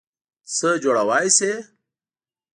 [0.55, 1.51] څه جوړوئ شی؟